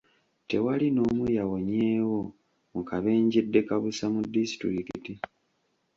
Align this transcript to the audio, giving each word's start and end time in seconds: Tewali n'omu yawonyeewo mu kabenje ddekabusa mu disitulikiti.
Tewali 0.49 0.87
n'omu 0.91 1.25
yawonyeewo 1.37 2.19
mu 2.73 2.81
kabenje 2.89 3.39
ddekabusa 3.45 4.05
mu 4.13 4.21
disitulikiti. 4.33 5.13